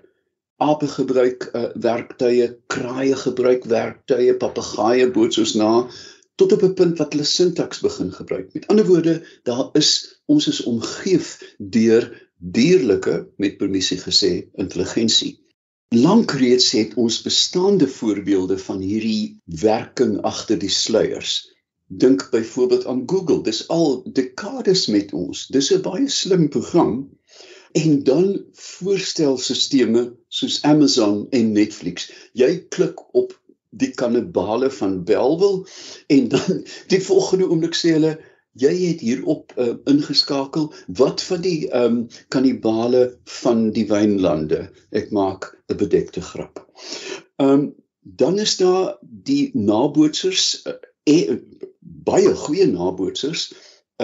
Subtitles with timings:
[0.64, 5.72] Ape gebruik uh, werktuie, kraaie gebruik werktuie, papegaaie bootsoos na
[6.40, 8.52] tot op 'n punt wat hulle sintaks begin gebruik.
[8.54, 15.36] Met ander woorde, daar is ons is omgeef deur dierlike met permissie gesê intelligensie.
[15.94, 21.55] Lank reeds het ons bestaande voorbeelde van hierdie werking agter die sluiers.
[21.86, 23.42] Dink byvoorbeeld aan Google.
[23.42, 25.46] Dis al dekades met ons.
[25.46, 27.10] Dis 'n baie slim program.
[27.72, 32.12] En dan voorstelstelsels soos Amazon en Netflix.
[32.32, 35.66] Jy klik op die kannibale van Bellville
[36.06, 38.16] en dan die volgende oomblik sê hulle
[38.56, 40.70] jy het hierop uh, ingeskakel
[41.00, 41.98] wat van die ehm um,
[42.32, 44.70] kannibale van die wynlande.
[44.90, 46.64] Ek maak 'n bedekte grap.
[47.36, 51.36] Ehm um, dan is daar die nabootsers uh,
[52.06, 53.50] baie goeie nabootsers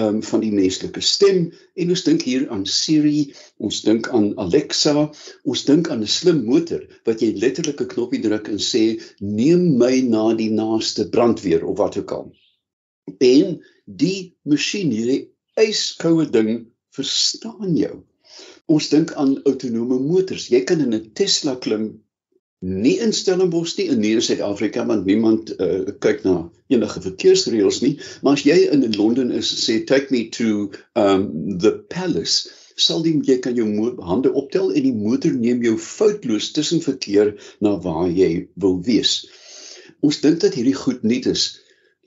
[0.01, 1.43] um van die menslike stem
[1.77, 5.11] en ons dink hier aan Siri, ons dink aan Alexa,
[5.45, 8.85] ons dink aan 'n slim motor wat jy letterlik 'n knoppie druk en sê
[9.21, 12.33] neem my na die naaste brandweer of wat ook al.
[13.21, 15.29] En die masjien hierdie
[15.61, 18.01] yskoue ding verstaan jou.
[18.67, 20.49] Ons dink aan autonome motors.
[20.49, 22.01] Jy kan in 'n Tesla klim
[22.63, 26.37] nie in Stellenbosch nie in nie in Suid-Afrika want niemand uh, kyk na
[26.71, 27.97] enige verkeersreëls nie.
[28.23, 33.17] Maar as jy in Londen is sê take me to um the palace sal die
[33.27, 33.67] jy kan jou
[34.07, 39.27] hande optel en die motor neem jou foutloos tussen verkeer na waar jy wil wees.
[40.01, 41.59] Ons dink dat hierdie goed nie is.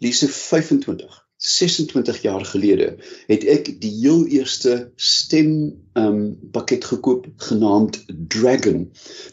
[0.04, 2.96] Lise 25 26 jaar gelede
[3.28, 5.50] het ek die heel eerste stem
[6.00, 6.22] um
[6.56, 8.00] pakket gekoop genaamd
[8.32, 8.86] Dragon.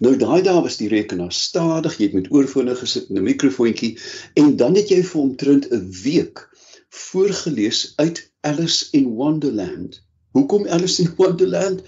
[0.02, 3.98] Nou daai dae was die rekenaar stadig, jy het met oorfone gesit en 'n mikrofoontjie
[4.34, 6.48] en dan het jy vir omtrent 'n week
[6.88, 10.02] voorgeles uit Alice in Wonderland.
[10.30, 11.82] Hoekom Alice in Wonderland?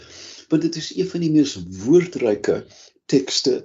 [0.49, 2.65] Want dit is een van die mees woordryke
[3.07, 3.65] tekste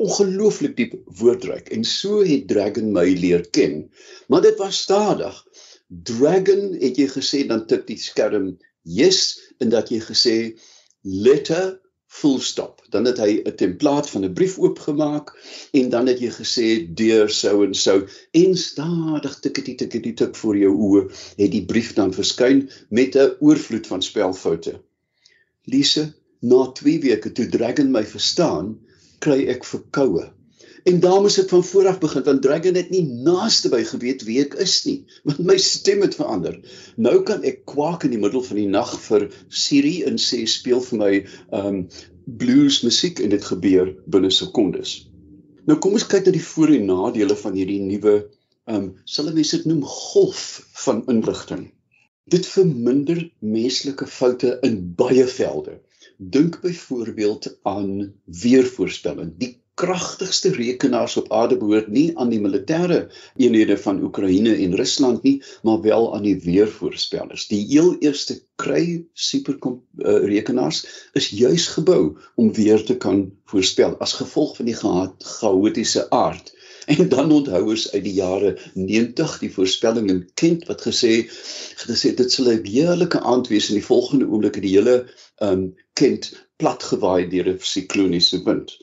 [0.00, 3.90] ongelooflik diep woordryk en so het Dragon my leer ken.
[4.28, 5.44] Maar dit was stadig.
[5.90, 8.52] Dragon het jy gesê dan tik die skerm
[8.86, 10.36] yes en dat jy gesê
[11.02, 11.80] letter
[12.10, 12.82] full stop.
[12.90, 15.34] Dan het hy 'n template van 'n brief oopgemaak
[15.72, 20.56] en dan het jy gesê deur sou en sou en stadig tikkie tikkie tik voor
[20.56, 21.02] jou oë
[21.36, 24.80] het die brief dan verskyn met 'n oorvloed van spelfoute.
[25.64, 28.78] Lise, na 2 weke toe Dragon my verstaan,
[29.18, 30.32] kry ek verkoue.
[30.84, 34.38] En daarom is dit van vooraf begin want Dragon het nie naaste by geweet wie
[34.44, 34.98] ek is nie
[35.28, 36.56] want my stem het verander.
[36.96, 40.80] Nou kan ek kwak in die middel van die nag vir Siri en sê speel
[40.88, 41.12] vir my
[41.60, 41.82] um
[42.40, 45.10] blues musiek en dit gebeur binne sekondes.
[45.66, 48.16] Nou kom ons kyk na die voor en nadele van hierdie nuwe
[48.70, 50.44] um sal mense dit noem golf
[50.86, 51.68] van inligting.
[52.30, 55.80] Dit verminder menslike foute in baie velde.
[56.18, 59.34] Dink byvoorbeeld aan weervoorspelling.
[59.40, 62.98] Die kragtigste rekenaars op aarde behoort nie aan die militêre
[63.40, 67.46] eenhede van Oekraïne en Rusland nie, maar wel aan die weervoorspellers.
[67.48, 70.82] Die heel eerste kry superkom uh, rekenaars
[71.16, 72.02] is juis gebou
[72.36, 76.52] om weer te kan voorspel as gevolg van die chaotiese aard.
[76.90, 81.12] En dan onthou ons uit die jare 90 die voorspelling in Kent wat gesê
[81.86, 84.96] gesê dit sal 'n heerlike aand wees in die volgende oomblik het die hele
[85.48, 88.76] um Kent platgewaai deur 'n sikloniese wind.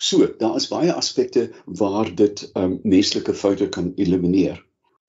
[0.00, 4.60] So, daar is baie aspekte waar dit um menslike foute kan elimineer.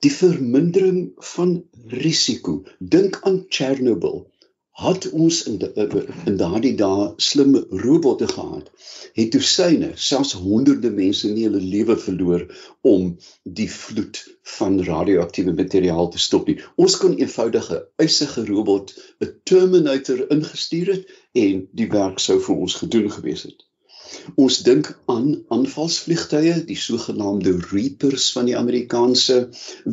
[0.02, 1.52] Die vermindering van
[1.92, 2.64] risiko.
[2.80, 4.24] Dink aan Chernobyl.
[4.80, 5.70] Het ons in die,
[6.26, 7.54] in daardie dae slim
[7.84, 8.72] robotte gehad,
[9.20, 12.48] het dosyne, selfs honderde mense nie hulle lewe verloor
[12.94, 13.12] om
[13.44, 14.24] die vloed
[14.56, 16.58] van radioaktiewe materiaal te stop nie.
[16.82, 22.82] Ons kon eenvoudige eisige robot, 'n Terminator ingestuur het en die werk sou vir ons
[22.82, 23.69] gedoen gewees het.
[24.36, 29.50] Ons dink aan aanvalsvliegtye, die sogenaamde Reapers van die Amerikaanse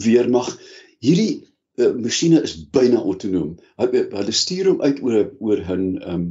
[0.07, 0.53] weermag.
[1.05, 1.47] Hierdie
[1.81, 3.57] uh, masjiene is byna autonoom.
[3.81, 6.25] Hulle stuur hom uit oor oor 'n 'n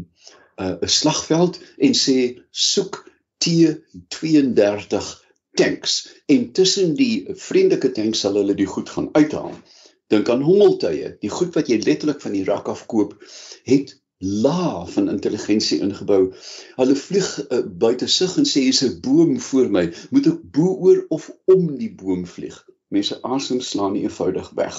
[0.66, 2.18] 'n slagveld en sê
[2.52, 3.04] soek
[3.44, 5.14] T32
[5.56, 5.96] tanks
[6.26, 9.54] en tussen die vriendelike tanks sal hulle die goed gaan uithaal.
[10.14, 13.16] Dink aan hommeltuie, die goed wat jy letterlik van die rak af koop,
[13.66, 16.34] het laag van intelligensie ingebou.
[16.76, 20.76] Hulle vlieg uh, buite sig en sê hier's 'n boom voor my, moet ek bo
[20.88, 22.56] oor of om die boom vlieg?
[22.88, 24.78] Mense asem slaan nie eenvoudig weg.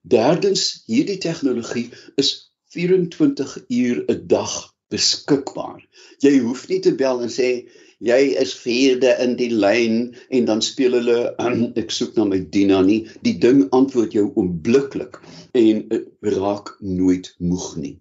[0.00, 5.84] Derdens, hierdie tegnologie is 24 uur 'n dag beskikbaar.
[6.24, 7.68] Jy hoef nie te bel en sê
[8.00, 12.40] jy is vierde in die lyn en dan speel hulle aan ek soek na my
[12.56, 13.06] Dina nie.
[13.22, 15.20] Die ding antwoord jou oombliklik
[15.52, 16.00] en uh,
[16.38, 18.00] raak nooit moeg nie.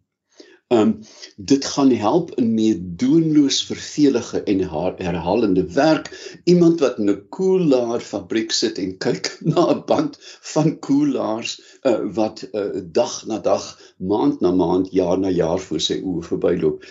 [0.70, 0.90] Um
[1.36, 4.60] dit gaan help in meer doenloos vervelige en
[4.98, 6.10] herhalende werk.
[6.44, 10.20] Iemand wat in 'n koelaar fabriek sit en kyk na 'n band
[10.54, 13.66] van koelaars uh, wat uh, dag na dag,
[13.98, 16.86] maand na maand, jaar na jaar voor sy oë verbyloop.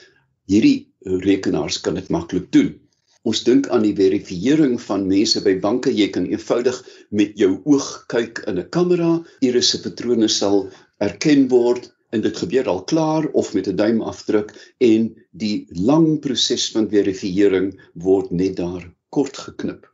[0.50, 0.90] Hierdie
[1.28, 2.72] rekenaars kan dit maklik doen.
[3.22, 5.94] Ons dink aan die verifiering van mense by banke.
[5.94, 10.66] Jy kan eenvoudig met jou oog kyk in 'n kamera, irisse patrone sal
[10.98, 16.70] erken word en dit gebeur al klaar of met 'n duimafdruk en die lang proses
[16.70, 19.86] van verifisering word net daar kort geknip.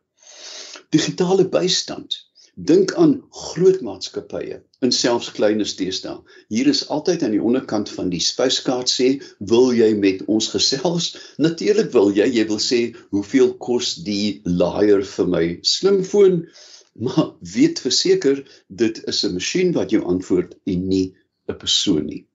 [0.91, 2.15] Digitale bystand.
[2.55, 6.21] Dink aan groot maatskappye en selfs kleiner steesdae.
[6.49, 9.09] Hier is altyd aan die onderkant van die spyskaart sê,
[9.39, 12.29] "Wil jy met ons gesels?" Natuurlik wil jy.
[12.31, 16.47] Jy wil sê, "Hoeveel kos die laaier vir my slimfoon?"
[16.95, 21.15] Maar weet verseker, dit is 'n masjien wat jou antwoord en nie
[21.49, 22.27] 'n persoon nie.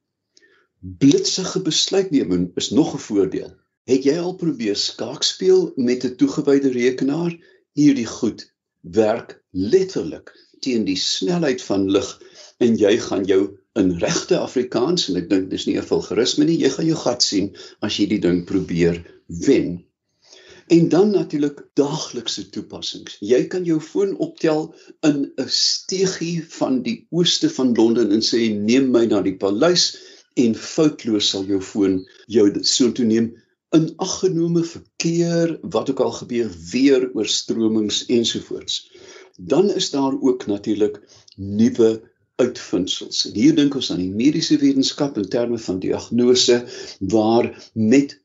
[0.80, 3.52] Blitsige besluitneming is nog 'n voordeel.
[3.84, 7.34] Het jy al probeer skaak speel met 'n toegewyde rekenaar?
[7.74, 12.22] Hierdie goed werk letterlik teen die snelheid van lig
[12.58, 16.58] en jy gaan jou in regte Afrikaans en ek dink dis nie 'n vulgarisme nie,
[16.60, 19.86] jy gaan jou gat sien as jy die ding probeer wen.
[20.70, 23.16] En dan natuurlik daaglikse toepassings.
[23.26, 24.68] Jy kan jou foon optel
[25.08, 29.86] in 'n steegie van die ooste van Londen en sê neem my na die paleis
[30.44, 31.96] en foutloos sal jou foon
[32.28, 33.32] jou soontoe neem
[33.80, 38.92] in aggenome verkeer wat ook al gebeur weer oorstromings ensovoorts.
[39.38, 41.02] Dan is daar ook natuurlik
[41.36, 42.02] nuwe
[42.36, 43.26] uitvindsels.
[43.26, 46.64] En hier dink ons aan die mediese wetenskap in terme van diagnose
[47.00, 48.20] waar met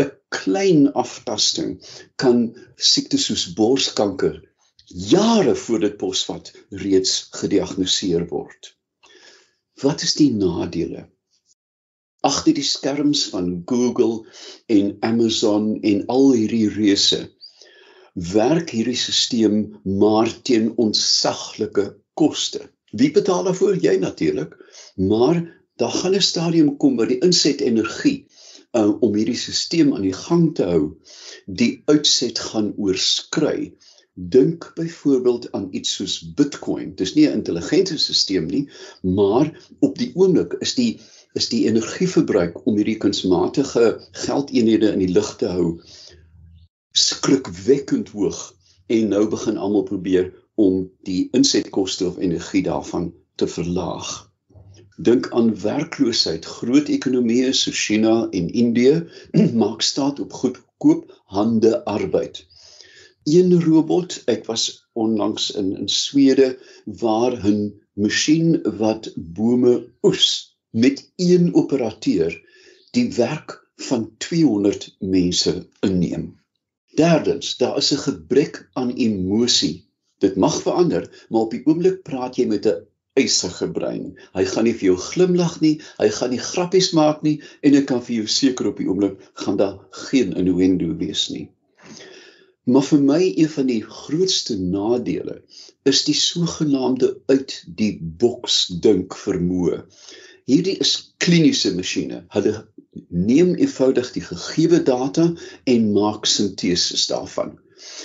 [0.00, 1.72] 'n klein aftasting
[2.22, 2.38] kan
[2.90, 4.36] siektes soos borskanker
[5.14, 6.52] jare voor dit posvat
[6.84, 8.76] reeds gediagnoseer word.
[9.82, 11.06] Wat is die nadele?
[12.20, 14.26] Agter die skerms van Google
[14.66, 17.20] en Amazon en al hierdie reuse
[18.32, 19.62] werk hierdie stelsel
[20.02, 21.86] maar teen ontsaglike
[22.18, 22.66] koste.
[22.90, 23.78] Wie betaal daarvoor?
[23.78, 24.56] Jy natuurlik.
[24.96, 25.40] Maar
[25.76, 28.26] daar gaan 'n stadium kom waar die inset energie
[28.76, 30.82] uh, om hierdie stelsel aan die gang te hou,
[31.46, 33.72] die uitset gaan oorskry.
[34.14, 36.94] Dink byvoorbeeld aan iets soos Bitcoin.
[36.94, 38.68] Dis nie 'n intelligente stelsel nie,
[39.02, 41.00] maar op die oomblik is die
[41.34, 45.78] is die energieverbruik om hierdie kunsmatige geldeenhede in die lug te hou
[46.92, 48.40] skrikwekkend hoog
[48.86, 54.29] en nou begin almal probeer om die insetkoste of energie daarvan te verlaag.
[55.06, 56.44] Dink aan werkloosheid.
[56.44, 58.96] Groot ekonomieë soos China en Indië
[59.62, 62.42] maak staat op goedkoop hande arbeid.
[63.24, 66.48] Een robot, ek was onlangs in in Swede
[67.02, 67.62] waar 'n
[68.02, 70.28] masjien wat bome oes
[70.84, 72.36] met een operateur
[72.96, 73.56] die werk
[73.88, 76.28] van 200 mense inneem.
[77.00, 79.88] Derdens, daar is 'n gebrek aan emosie.
[80.18, 84.12] Dit mag verander, maar op die oomblik praat jy met 'n eisige brein.
[84.36, 87.88] Hy gaan nie vir jou glimlag nie, hy gaan nie grappies maak nie en ek
[87.90, 91.48] kan vir jou seker op die oomblik gaan daar geen innuendo wees nie.
[92.70, 95.40] Maar vir my een van die grootste nadele
[95.88, 99.80] is die sogenaamde uit die boks dink vermoë.
[100.50, 102.24] Hierdie is kliniese masjiene.
[102.34, 102.52] Hulle
[103.08, 105.26] neem eenvoudig die gegeewe data
[105.74, 107.56] en maak sinteses daarvan.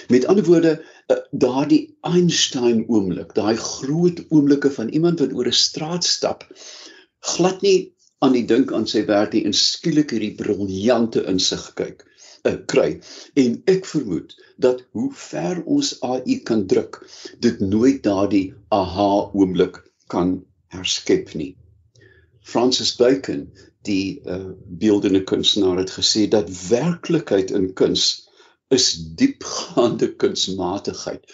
[0.10, 0.74] Met ander woorde,
[1.08, 6.48] eh, daardie Einstein oomblik, daai groot oomblikke van iemand wat oor 'n straat stap,
[7.20, 12.06] glad nie aan die dink aan sy werk nie en skielik hierdie briljante insig kyk
[12.46, 13.00] uh, kry.
[13.36, 17.02] En ek vermoed dat hoe ver ons AI kan druk
[17.44, 20.38] dit nooit daardie aha oomblik kan
[20.74, 21.56] herskep nie.
[22.46, 23.48] Francis Bacon
[23.86, 28.25] die uh, beeldende kunstenaar het gesê dat werklikheid in kuns
[28.74, 28.88] is
[29.20, 31.26] diepgaande kunsmatigheid.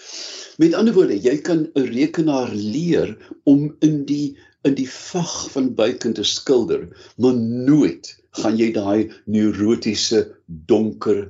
[0.58, 5.74] Met ander woorde, jy kan 'n rekenaar leer om in die in die vag van
[5.76, 6.84] Bacon te skilder,
[7.18, 8.12] maar nooit
[8.42, 11.24] gaan jy daai neurotiese donker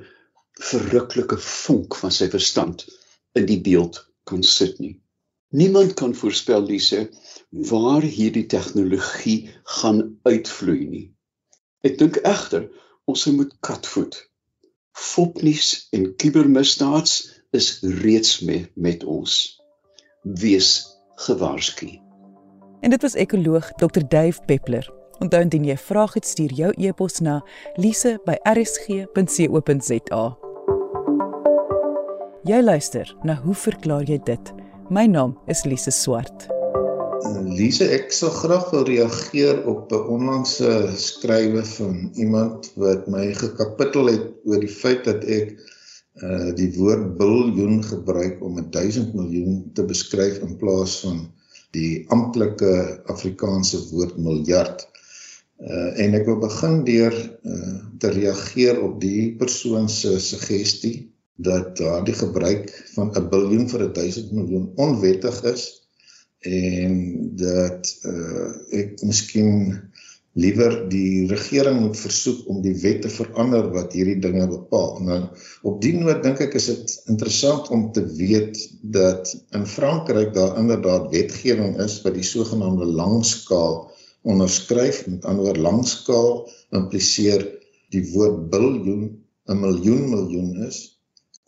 [0.60, 2.84] verruklike vonk van sy verstand
[3.40, 5.00] in die beeld kan sit nie.
[5.52, 7.10] Niemand kan voorspel Lise
[7.72, 11.08] waar hierdie tegnologie gaan uitvloei nie.
[11.84, 12.70] Ek dink egter
[13.10, 14.16] ons moet katvoet.
[14.92, 19.62] Fopnies en kubermisdaads is reeds mee met ons.
[20.22, 22.00] Wees gewaarsku.
[22.82, 24.94] En dit was ekoloog Dr Dave Peppler.
[25.20, 27.46] Onthou indien jy 'n vraag het, stuur jou e-pos na
[27.76, 30.38] lise@rsg.co.za.
[32.44, 34.54] Jy luister na Hoe verklaar jy dit?
[34.90, 36.61] My naam is Lise Swart.
[37.22, 44.10] Lise, ek sal graag wil reageer op 'n onlangse skrywe van iemand wat my gekapittel
[44.10, 45.52] het oor die feit dat ek
[46.28, 51.20] uh die woord biljoen gebruik om 1000 miljoen te beskryf in plaas van
[51.78, 54.88] die amptelike Afrikaanse woord miljard.
[55.62, 61.78] Uh, en ek wil begin deur uh, te reageer op die persoon se suggestie dat
[61.78, 65.81] daardie gebruik van 'n biljoen vir 'n 1000 miljoen onwettig is
[66.42, 66.96] en
[67.38, 69.78] dat uh, ek miskien
[70.40, 75.02] liewer die regering moet versoek om die wet te verander wat hierdie dinge bepaal.
[75.04, 75.20] Nou
[75.68, 78.62] op die noot dink ek is dit interessant om te weet
[78.96, 83.84] dat in Frankryk daar inderdaad wetgewing is wat die sogenaamde langskaal
[84.24, 86.46] onderskryf met ander langskaal
[86.78, 87.44] impliseer
[87.92, 89.10] die woord biljoen
[89.50, 91.01] 'n miljoen miljoen is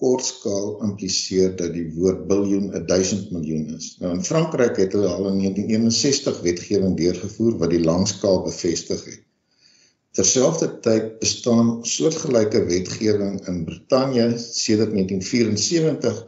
[0.04, 5.12] kortskaal impliseer dat die woord biljoen 'n duisend miljoen is nou in Frankryk het hulle
[5.16, 9.22] al in 1961 wetgewing deurgevoer wat die langskaal bevestig het
[10.20, 16.24] terselfdertyd bestaan soortgelyke wetgewing in Brittanje sedert 1974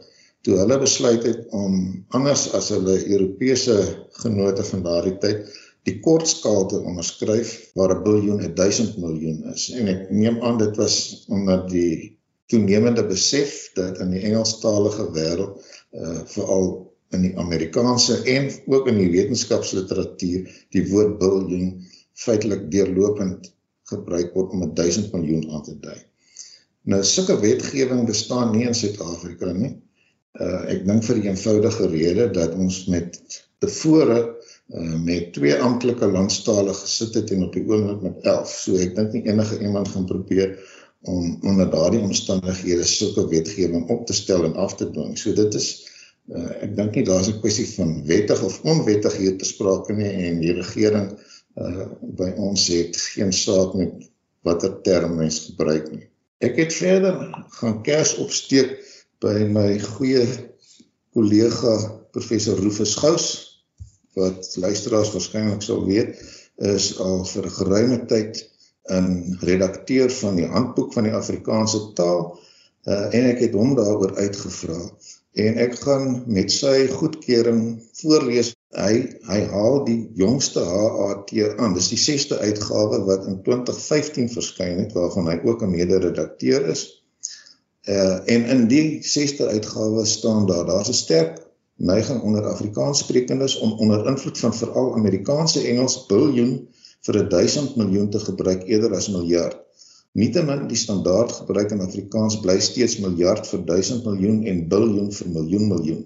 [0.46, 1.78] toe hulle besluit het om
[2.14, 3.78] anders as hulle Europese
[4.22, 5.56] genote van daardie tyd
[5.86, 9.70] die kortskaal te onderskryf waar 'n biljoen 'n 1000 miljoen is.
[9.70, 12.15] En ek neem aan dit was omdat die
[12.52, 16.68] toenemende besef dat in die Engelstalige wêreld uh veral
[17.14, 21.70] in die Amerikaanse en ook in die wetenskapsliteratuur die woord biljoen
[22.18, 23.50] feitelik deurlopend
[23.90, 25.98] gebruik word om 'n 1000 miljoen aan te dui.
[26.86, 29.74] Nou sulke wetgewing bestaan nie in Suid-Afrika nie.
[30.40, 33.18] Uh ek dink vir die eenvoudige rede dat ons met
[33.64, 34.18] tevore
[34.74, 38.56] uh, met twee amptelike landstale gesit het en op die oomblik met 11.
[38.62, 40.58] So ek dink nie enige iemand gaan probeer
[41.06, 45.14] om onder daardie omstandighede sulke wetgewing op te stel en af te dwing.
[45.18, 45.68] So dit is
[46.32, 50.10] uh, ek dink nie daar's 'n kwessie van wettig of onwettig hier te sprake nie
[50.26, 51.86] en die regering uh,
[52.18, 54.10] by ons het geen saak met
[54.46, 56.06] watter term mens gebruik nie.
[56.44, 57.22] Ek het verder
[57.58, 58.76] gaan kers opsteek
[59.24, 60.26] by my goeie
[61.16, 61.76] kollega
[62.12, 63.28] professor Rufus Gous
[64.16, 66.16] wat luisteraars waarskynlik sal weet,
[66.64, 68.42] is al vir 'n geruime tyd
[68.92, 72.38] 'n redakteur van die Handboek van die Afrikaanse taal
[72.84, 74.78] uh, en ek het hom daaroor uitgevra
[75.36, 77.64] en ek gaan met sy goedkeuring
[78.00, 78.54] voorlees.
[78.76, 78.94] Hy
[79.28, 81.74] hy haal die jongste HAT aan.
[81.76, 86.86] Dis die 6ste uitgawe wat in 2015 verskyn het waarvan hy ook 'n mede-redakteur is.
[87.88, 91.42] Uh en in die 6ste uitgawe staan daar daar's 'n sterk
[91.76, 96.68] neiging onder Afrikaanssprekendes om onder invloed van veral Amerikaanse Engels biljoen
[97.06, 99.56] vir 'n 1000 miljoen te gebruik eerder as miljard.
[100.16, 105.32] Nietemin die standaard gebruik in Afrikaans bly steeds miljard vir 1000 miljoen en biljoen vir
[105.38, 106.04] miljoen miljoen.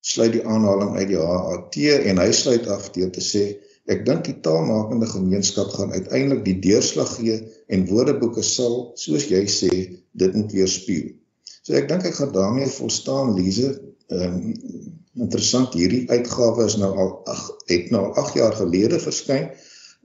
[0.00, 1.76] Sluit die aanhaling uit die HAT
[2.12, 3.44] en hy sluit af deur te sê
[3.90, 9.44] ek dink die taalmakende gemeenskap gaan uiteindelik die deurslag gee en woordeboeke sal soos jy
[9.46, 9.70] sê
[10.12, 11.14] dit moet weerspieël.
[11.62, 13.72] So ek dink ek gaan daarmee volstaan Lize
[14.10, 14.54] Ehm um,
[15.22, 19.50] interessant hierdie uitgawe is nou al ag het nou 8 jaar gelede verskyn.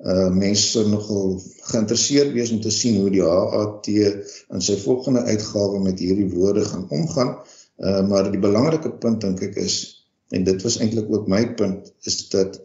[0.04, 1.38] Uh mense nogal
[1.72, 6.66] geïnteresseerd wees om te sien hoe die HAT in sy volgende uitgawe met hierdie woorde
[6.68, 7.38] gaan omgaan.
[7.80, 9.78] Uh maar die belangrike punt dink ek is
[10.36, 12.60] en dit was eintlik ook my punt is dat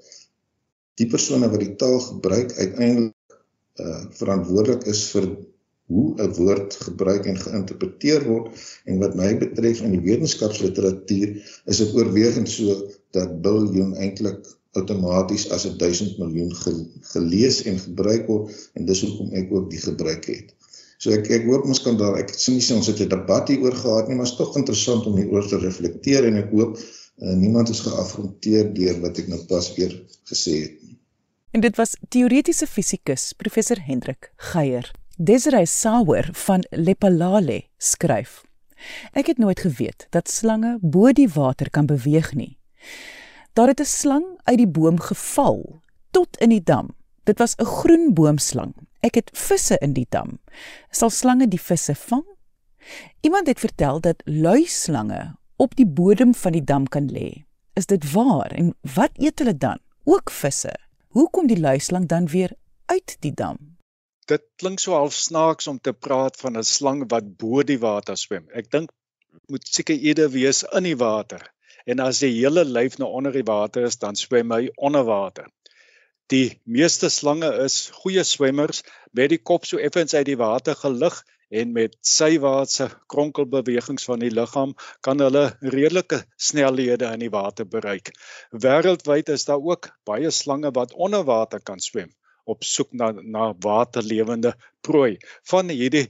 [0.98, 3.38] die persone wat die taal gebruik uiteindelik
[3.80, 5.30] uh verantwoordelik is vir
[5.90, 11.32] hoe 'n woord gebruik en geïnterpreteer word en wat my betref in die wetenskapsliteratuur
[11.74, 12.76] is dit oorwegend so
[13.16, 14.46] dat biljoen eintlik
[14.78, 16.52] outomaties as 'n 1000 miljoen
[17.12, 20.54] gelees en gebruik word en dis hoekom ek ook die gebruik het.
[21.00, 23.62] So ek ek hoop ons kan daar ek sien nie ons het 'n debat hier
[23.64, 27.34] oor gehad nie, maar is tog interessant om hieroor te reflekteer en ek hoop uh,
[27.34, 29.96] niemand is geafronteer deur wat ek nou pas weer
[30.28, 30.98] gesê het nie.
[31.50, 34.92] En dit was teoretiese fisikus professor Hendrik Geier.
[35.16, 38.44] Desiree Sauer van Lepalale skryf:
[39.12, 42.56] Ek het nooit geweet dat slange bo die water kan beweeg nie.
[43.52, 46.88] Daar het 'n slang uit die boom geval tot in die dam.
[47.24, 48.74] Dit was 'n groen boomslang.
[49.00, 50.38] Ek het visse in die dam.
[50.90, 52.26] Sal slange die visse vang?
[53.20, 57.44] Iemand het vertel dat lui slange op die bodem van die dam kan lê.
[57.72, 59.78] Is dit waar en wat eet hulle dan?
[60.04, 60.74] Ook visse.
[61.08, 62.52] Hoe kom die lui slang dan weer
[62.86, 63.56] uit die dam?
[64.24, 68.16] Dit klink so half snaaks om te praat van 'n slang wat bo die water
[68.16, 68.48] swem.
[68.52, 68.90] Ek dink
[69.46, 71.52] moet seker eerder wees in die water
[71.86, 75.46] en as die hele lyf nou onder die water is, dan swem hy onder water.
[76.30, 81.16] Die meeste slange is goeie swemmers met die kop so effens uit die water gelig
[81.50, 88.12] en met sywaartse kronkelbewegings van die liggaam kan hulle redelike snelhede in die water bereik.
[88.54, 92.14] Wêreldwyd is daar ook baie slange wat onder water kan swem
[92.50, 94.54] op soek na na waterlewende
[94.86, 95.18] prooi.
[95.50, 96.06] Van hierdie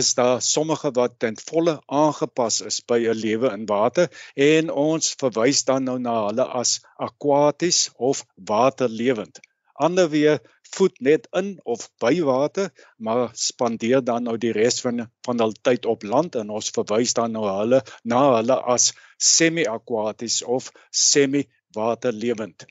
[0.00, 5.14] is daar sommige wat ten volle aangepas is by 'n lewe in water en ons
[5.22, 9.40] verwys dan nou na hulle as aquaties of waterlewend.
[9.74, 10.40] Ander weer
[10.74, 15.52] voed net in of by water, maar spandeer dan nou die res van van hul
[15.68, 22.66] tyd op land en ons verwys dan nou hulle na hulle as semi-aquaties of semi-waterlewend.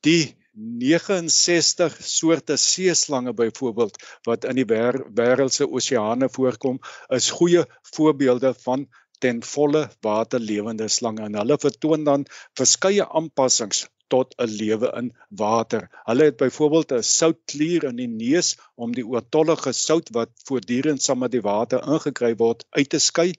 [0.00, 3.96] Die 69 soorte seeslange byvoorbeeld
[4.28, 8.84] wat in die wêreld se oseane voorkom is goeie voorbeelde van
[9.24, 12.26] ten volle waterlewende slange en hulle vertoon dan
[12.58, 15.08] verskeie aanpassings tot 'n lewe in
[15.42, 15.88] water.
[16.08, 21.22] Hulle het byvoorbeeld 'n soutklier in die neus om die oortollige sout wat voortdurend saam
[21.24, 23.30] met die water ingekry word uit te skei.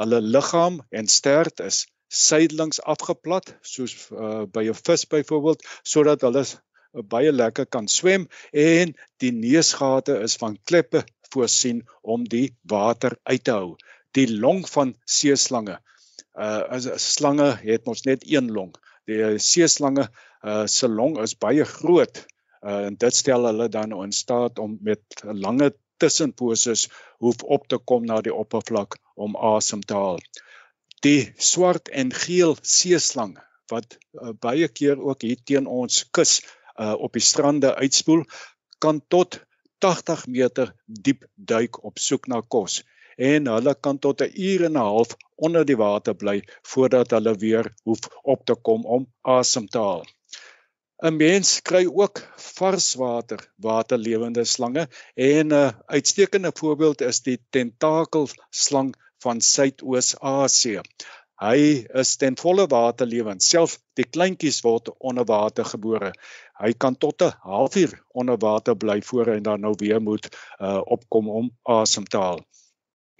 [0.00, 6.42] Hulle liggaam en stert is sydelings afgeplat soos uh, by 'n vis byvoorbeeld sodat hulle
[6.44, 8.26] uh, baie lekker kan swem
[8.64, 8.92] en
[9.24, 13.70] die neusgate is van kleppe voorsien om die water uit te hou.
[14.12, 15.78] Die long van seeslange.
[16.36, 18.74] Uh as slange het ons net een long.
[19.08, 20.08] Die seeslange
[20.44, 24.76] uh se long is baie groot uh, en dit stel hulle dan in staat om
[24.80, 26.88] met lange tussenposes
[27.24, 30.20] hoef op te kom na die oppervlak om asem te haal
[31.06, 33.36] die swart en geel seeslang
[33.72, 38.24] wat uh, baie keer ook hier teen ons kus uh, op die strande uitspoel
[38.78, 39.40] kan tot
[39.82, 42.82] 80 meter diep duik op soek na kos
[43.16, 46.38] en hulle kan tot 'n uur en 'n half onder die water bly
[46.72, 50.06] voordat hulle weer hoef op te kom om asem te haal.
[51.02, 58.94] 'n Mens kry ook varswater waterlewende slange en 'n uh, uitstekende voorbeeld is die tentakelslang
[59.22, 60.82] van Suidoos-Asië.
[61.42, 61.58] Hy
[61.98, 63.42] is ten volle waterlewend.
[63.42, 66.12] Selfs die kleintjies word onder water gebore.
[66.62, 70.28] Hy kan tot 'n halfuur onder water bly voor en dan nou weer moet
[70.60, 72.44] uh, opkom om asem te haal.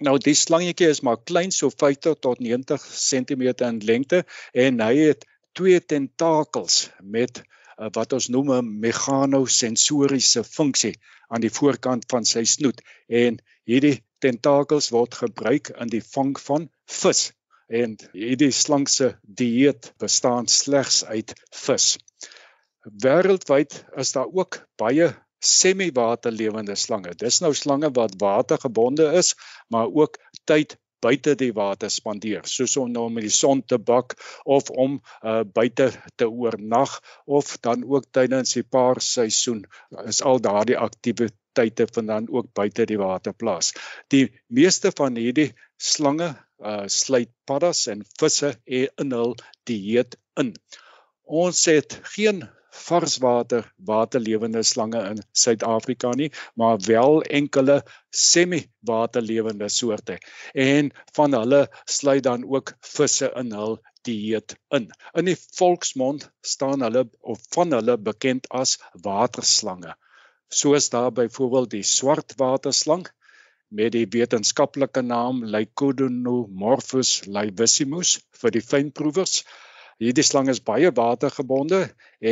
[0.03, 4.95] Nou die slangetjie is maar klein so 50 tot 90 cm in lengte en hy
[4.97, 10.95] het twee tentakels met uh, wat ons noem 'n meganosensoriese funksie
[11.27, 16.69] aan die voorkant van sy snoet en hierdie tentakels word gebruik in die vang van
[17.01, 17.31] vis
[17.81, 21.33] en hierdie slang se dieet bestaan slegs uit
[21.63, 21.97] vis.
[23.03, 27.15] Wêreldwyd is daar ook baie semi-waterlewende slange.
[27.19, 29.33] Dis nou slange wat watergebonde is,
[29.67, 34.15] maar ook tyd buite die water spandeer, soos om nou met die son te bak
[34.47, 36.93] of om uh, buite te oornag
[37.25, 39.65] of dan ook tydens die paarseisoen
[40.07, 43.73] is al daardie aktiewe aktiwiteite vind dan ook buite die water plaas.
[44.09, 49.35] Die meeste van hierdie slange uh sluit paddas en visse in hul
[49.67, 50.53] dieet in.
[51.25, 60.17] Ons het geen varswater waterlewende slange in Suid-Afrika nie, maar wel enkele semi-waterlewende soorte.
[60.53, 64.89] En van hulle sluit dan ook visse in hul dieet in.
[65.13, 69.93] In die volksmond staan hulle of van hulle bekend as waterslange
[70.51, 73.07] soos daar byvoorbeeld die swartwaterslang
[73.73, 79.41] met die wetenskaplike naam Lycodonomorphus laevissimus vir die fynproevers.
[80.01, 81.79] Hierdie slang is baie watergebonde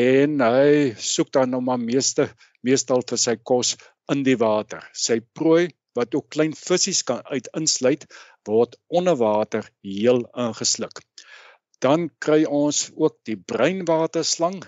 [0.01, 2.27] en hy soek dan nou maar meeste
[2.65, 3.75] meestal vir sy kos
[4.11, 4.83] in die water.
[4.93, 8.05] Sy prooi wat ook klein visse kan uit insluit
[8.47, 11.01] word onder water heel ingesluk.
[11.81, 14.61] Dan kry ons ook die breinwaterslang,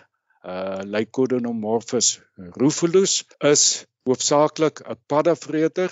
[0.43, 2.19] uh Lycodonomorphus
[2.59, 5.91] rufulus is hoofsaaklik 'n paddavreter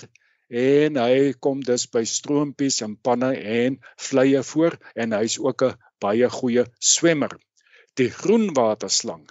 [0.62, 5.78] en hy kom dus by stroompies en panne en vleye voor en hy's ook 'n
[6.04, 7.32] baie goeie swemmer.
[7.96, 9.24] Die groenwaterslang,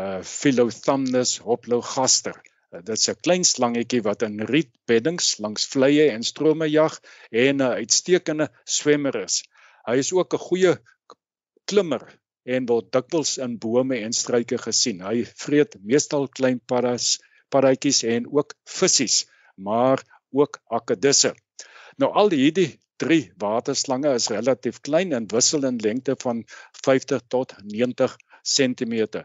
[0.00, 2.40] uh Philothamnus hoplogaster.
[2.72, 6.96] Uh, dit is 'n klein slangetjie wat in rietbeddings langs vleye en strome jag
[7.30, 9.42] en 'n uitstekende swemmer is.
[9.84, 10.78] Hy is ook 'n goeie
[11.68, 12.08] klimmer
[12.46, 15.02] en word dikwels in bome en struike gesien.
[15.02, 17.16] Hy vreet meestal klein paddas,
[17.50, 21.34] paddatjies en ook visse, maar ook akedisse.
[21.98, 22.70] Nou al hierdie
[23.02, 26.44] drie waterslange is relatief klein en wissel in lengte van
[26.84, 29.24] 50 tot 90 cm.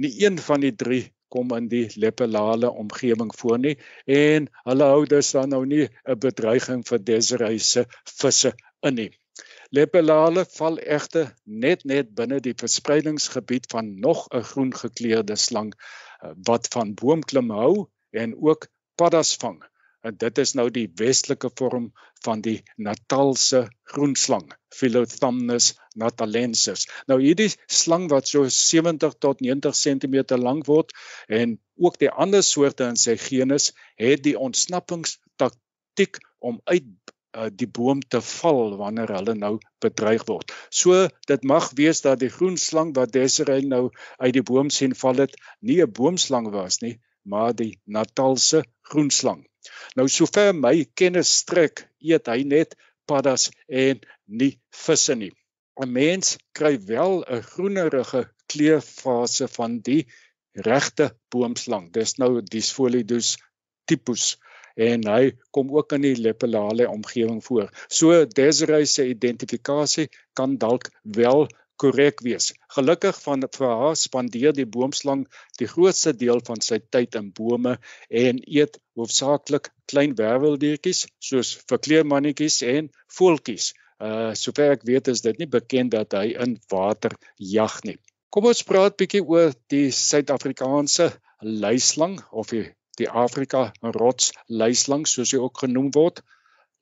[0.00, 3.74] Nie een van die drie kom in die lepelale omgewing voor nie
[4.06, 7.86] en hulle hou dus dan nou nie 'n bedreiging vir Desiree se
[8.20, 9.10] visse in nie.
[9.74, 11.30] Lepelale val egter
[11.64, 17.50] net net binne die verspreidingsgebied van nog 'n groen gekleurde slang eh, wat van boomklim
[17.50, 17.86] hou
[18.24, 19.62] en ook paddas vang
[20.04, 21.86] en dit is nou die westelike vorm
[22.24, 26.84] van die Natalse groenslang Philothamnus natalensis.
[27.08, 30.92] Nou hierdie slang wat so 70 tot 90 cm lank word
[31.28, 36.90] en ook die ander soorte in sy genus het die ontsnappingstaktiek om uit
[37.34, 40.52] uh, die boom te val wanneer hulle nou bedreig word.
[40.70, 45.24] So dit mag wees dat die groenslang wat Desiree nou uit die boom sien val
[45.24, 49.44] het, nie 'n boomslang was nie, maar die Natalse groenslang.
[49.96, 54.52] Nou sover my kennis strek, eet hy net paddas en nie
[54.84, 55.32] visse nie.
[55.82, 60.02] 'n Mens kry wel 'n groenerige kleurfase van die
[60.68, 61.90] regte boomslang.
[61.92, 63.36] Dis nou Disfolidus
[63.90, 64.36] tipus
[64.74, 67.70] en hy kom ook in die lepelale omgewing voor.
[67.88, 72.52] So Desiree se identifikasie kan dalk wel korrek wees.
[72.76, 75.24] Gelukkig van vir haar spandeer die boomslang
[75.58, 77.76] die grootste deel van sy tyd in bome
[78.10, 83.72] en eet hoofsaaklik klein werveldiertjies soos verkleermannetjies en voeltjies.
[83.98, 87.98] Uh sover ek weet is dit nie bekend dat hy in water jag nie.
[88.30, 91.12] Kom ons praat bietjie oor die Suid-Afrikaanse
[91.44, 92.66] luislang of die
[93.00, 96.22] die Afrika rots luislang soos hy ook genoem word.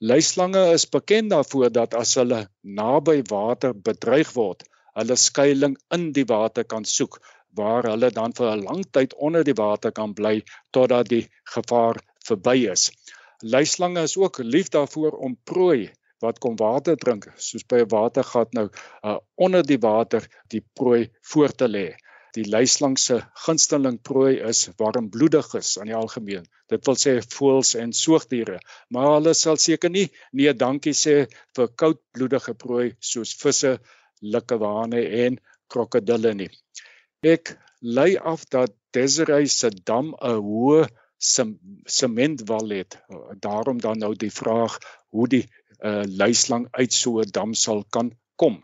[0.02, 4.66] Luislange is bekend daarvoor dat as hulle naby water bedreig word,
[4.98, 7.20] hulle skuilings in die water kan soek
[7.60, 10.36] waar hulle dan vir 'n lang tyd onder die water kan bly
[10.70, 12.90] totdat die gevaar verby is.
[13.42, 15.90] Luislange is ook lief daarvoor om prooi
[16.22, 21.10] wat kom water drink soos by 'n watergat nou uh, onder die water die prooi
[21.32, 21.88] voor te lê.
[22.36, 26.46] Die luislang se gunsteling prooi is warmbloediges aan die algemeen.
[26.72, 31.16] Dit wil sê voëls en soogdiere, maar hulle sal seker nie nee dankie sê
[31.56, 33.74] vir koudbloedige prooi soos visse,
[34.22, 35.36] likkewane en
[35.68, 36.48] krokodille nie.
[37.34, 40.88] Ek lei af dat Desiree se dam 'n hoë
[41.98, 42.98] sementwal het.
[43.40, 45.44] Daarom dan nou die vraag hoe die
[45.80, 48.62] uh, luislang uit so 'n dam sal kan kom.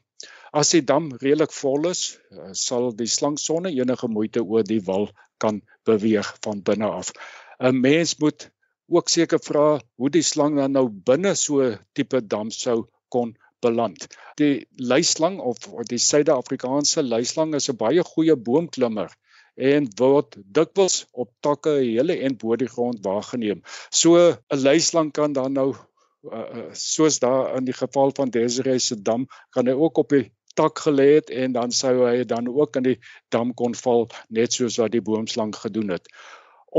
[0.52, 4.80] As die dam redelik vol is, uh, sal die slang sonder enige moeite oor die
[4.84, 7.12] wal kan beweeg van binne af.
[7.60, 8.50] 'n Mens moet
[8.88, 14.06] ook seker vra hoe die slang dan nou binne so tipe dam sou kon beland.
[14.40, 15.58] Die luislang of
[15.90, 19.12] die Suid-Afrikaanse luislang is 'n baie goeie boomklimmer
[19.58, 23.62] en word dikwels op takke hele en bo die grond waargeneem.
[23.90, 25.74] So 'n luislang kan dan nou
[26.22, 30.30] uh, soos daar in die geval van Desiree se dam kan hy ook op die
[30.60, 32.98] tak gelê het en dan sou hy dan ook in die
[33.34, 36.10] dam kon val net soos wat die boomslang gedoen het.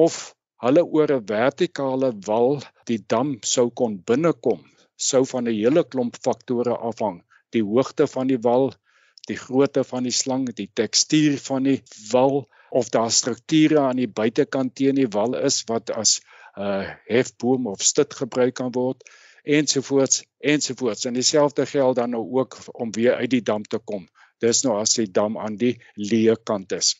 [0.05, 0.19] Of
[0.65, 2.59] hulle oor 'n vertikale wal
[2.91, 4.61] die dam sou kon binnekom
[5.09, 7.23] sou van 'n hele klomp faktore afhang.
[7.55, 8.73] Die hoogte van die wal,
[9.27, 14.11] die grootte van die slang, die tekstuur van die wal of daar strukture aan die
[14.19, 16.19] buitekant teen die wal is wat as
[16.57, 19.03] 'n uh, hefboom of stit gebruik kan word
[19.43, 21.05] ensovoorts ensovoorts.
[21.05, 24.07] En dieselfde geld dan nou ook om weer uit die dam te kom.
[24.39, 26.95] Dis nou as die dam aan die leë kant is.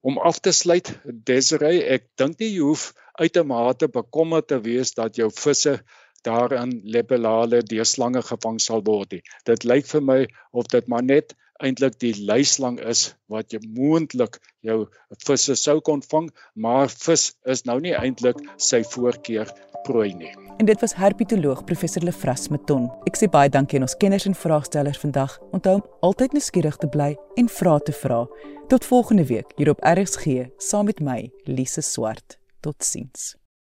[0.00, 5.16] Om af te sluit, Desiree, ek dink nie jy hoef uitermate bekommerd te wees dat
[5.16, 5.80] jou visse
[6.24, 9.22] daarin lepelale deur slange gevang sal word nie.
[9.48, 10.20] Dit lyk vir my
[10.52, 14.78] of dit maar net eintlik die luislang is wat jy moontlik jou
[15.26, 20.32] visse sou kon vang, maar vis is nou nie eintlik sy voorkeur prooi nie.
[20.60, 22.90] En dit was herpetoloog professor Lefras Meton.
[23.08, 25.38] Ek sê baie dankie aan ons kenners en vraagstellers vandag.
[25.56, 28.26] Onthou om altyd nuuskierig te bly en vra te vra.
[28.68, 32.38] Tot volgende week hier op RSG saam met my Lise Swart.
[32.60, 33.34] Totsiens.